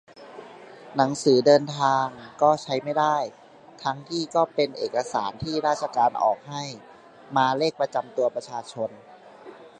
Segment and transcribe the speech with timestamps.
[0.95, 2.05] หนังสือเดินทาง
[2.41, 3.17] ก็ใช้ไม่ได้
[3.83, 6.63] ทั้งที่ก็เป็นเอกสารที่ราชการออกให้
[7.35, 8.89] มาเลขประจำตัวประชาชน